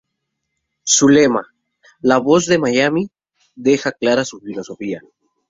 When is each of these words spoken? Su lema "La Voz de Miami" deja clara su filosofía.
Su 0.83 1.09
lema 1.09 1.45
"La 1.99 2.17
Voz 2.17 2.47
de 2.47 2.57
Miami" 2.57 3.11
deja 3.55 3.91
clara 3.91 4.25
su 4.25 4.39
filosofía. 4.39 4.99